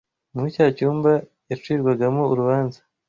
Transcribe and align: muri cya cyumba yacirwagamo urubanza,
muri 0.33 0.53
cya 0.55 0.67
cyumba 0.77 1.11
yacirwagamo 1.49 2.21
urubanza, 2.31 2.79